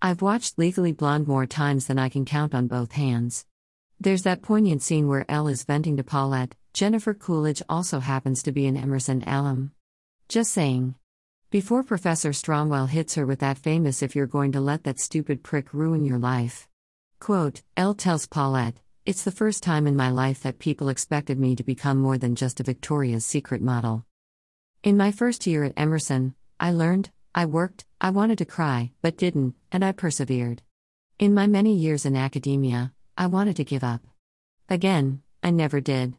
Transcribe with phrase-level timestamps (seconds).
[0.00, 3.44] I've watched Legally Blonde more times than I can count on both hands.
[3.98, 6.54] There's that poignant scene where Elle is venting to Paulette.
[6.72, 9.72] Jennifer Coolidge also happens to be an Emerson alum.
[10.28, 10.94] Just saying.
[11.50, 15.42] Before Professor Stromwell hits her with that famous if you're going to let that stupid
[15.42, 16.68] prick ruin your life.
[17.18, 21.56] Quote, Elle tells Paulette, It's the first time in my life that people expected me
[21.56, 24.06] to become more than just a Victoria's Secret model.
[24.84, 29.16] In my first year at Emerson, I learned, I worked, I wanted to cry, but
[29.16, 30.60] didn't, and I persevered.
[31.20, 34.00] In my many years in academia, I wanted to give up.
[34.68, 36.16] Again, I never did.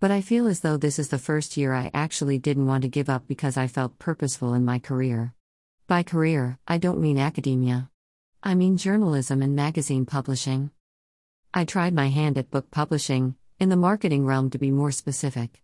[0.00, 2.88] But I feel as though this is the first year I actually didn't want to
[2.88, 5.34] give up because I felt purposeful in my career.
[5.86, 7.90] By career, I don't mean academia.
[8.42, 10.70] I mean journalism and magazine publishing.
[11.52, 15.62] I tried my hand at book publishing, in the marketing realm to be more specific.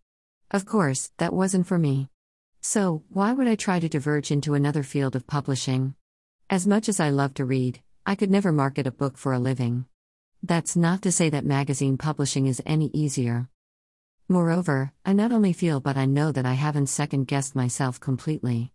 [0.51, 2.11] Of course, that wasn't for me.
[2.63, 5.95] So, why would I try to diverge into another field of publishing?
[6.51, 9.39] As much as I love to read, I could never market a book for a
[9.39, 9.87] living.
[10.43, 13.49] That's not to say that magazine publishing is any easier.
[14.29, 18.73] Moreover, I not only feel but I know that I haven't second guessed myself completely.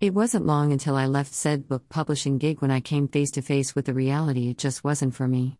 [0.00, 3.42] It wasn't long until I left said book publishing gig when I came face to
[3.42, 5.58] face with the reality it just wasn't for me.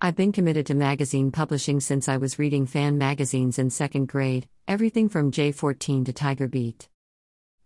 [0.00, 4.48] I've been committed to magazine publishing since I was reading fan magazines in second grade,
[4.68, 6.88] everything from J14 to Tiger Beat.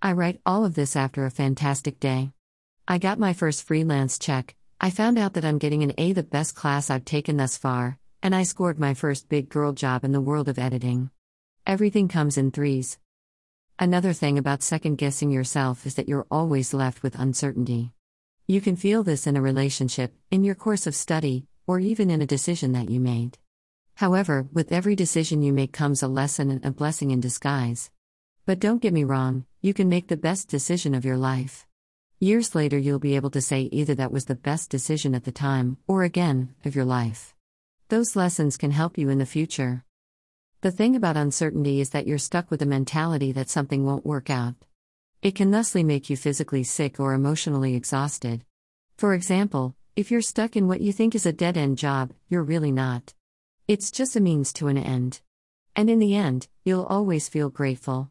[0.03, 2.33] I write all of this after a fantastic day.
[2.89, 6.23] I got my first freelance check, I found out that I'm getting an A, the
[6.23, 10.13] best class I've taken thus far, and I scored my first big girl job in
[10.13, 11.11] the world of editing.
[11.67, 12.99] Everything comes in threes.
[13.79, 17.93] Another thing about second guessing yourself is that you're always left with uncertainty.
[18.47, 22.23] You can feel this in a relationship, in your course of study, or even in
[22.23, 23.37] a decision that you made.
[23.97, 27.91] However, with every decision you make comes a lesson and a blessing in disguise.
[28.51, 31.69] But don't get me wrong, you can make the best decision of your life.
[32.19, 35.31] Years later, you'll be able to say either that was the best decision at the
[35.31, 37.37] time, or again, of your life.
[37.91, 39.85] Those lessons can help you in the future.
[40.63, 44.31] The thing about uncertainty is that you're stuck with a mentality that something won't work
[44.31, 44.57] out.
[45.23, 48.45] It can thusly make you physically sick or emotionally exhausted.
[48.97, 52.43] For example, if you're stuck in what you think is a dead end job, you're
[52.43, 53.15] really not.
[53.69, 55.21] It's just a means to an end.
[55.77, 58.11] And in the end, you'll always feel grateful.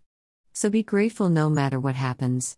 [0.59, 2.57] So be grateful no matter what happens.